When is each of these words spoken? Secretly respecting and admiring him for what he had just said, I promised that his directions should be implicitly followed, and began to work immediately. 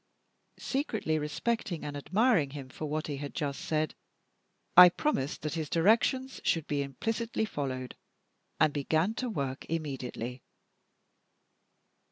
Secretly 0.57 1.19
respecting 1.19 1.85
and 1.85 1.95
admiring 1.95 2.49
him 2.49 2.69
for 2.69 2.85
what 2.87 3.05
he 3.05 3.17
had 3.17 3.35
just 3.35 3.61
said, 3.63 3.93
I 4.75 4.89
promised 4.89 5.43
that 5.43 5.53
his 5.53 5.69
directions 5.69 6.41
should 6.43 6.65
be 6.65 6.81
implicitly 6.81 7.45
followed, 7.45 7.95
and 8.59 8.73
began 8.73 9.13
to 9.17 9.29
work 9.29 9.63
immediately. 9.69 10.41